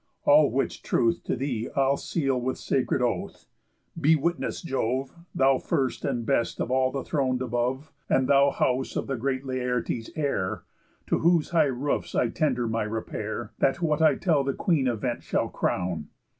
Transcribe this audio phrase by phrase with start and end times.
[0.25, 3.45] All which truth to thee I'll seal with sacred oath.
[3.95, 7.91] Be witness, Jove, Thou first and best of all the thron'd above!
[8.09, 10.63] And thou house of the great Laertes' heir,
[11.05, 15.21] To whose high roofs I tender my repair, That what I tell the Queen event
[15.21, 16.07] shall crown!